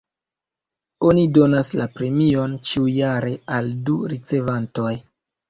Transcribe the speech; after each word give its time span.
Oni 1.09 1.25
donas 1.37 1.69
la 1.81 1.87
premion 1.99 2.57
ĉiujare 2.71 3.35
al 3.59 3.71
du 3.91 4.01
ricevantoj. 4.17 4.97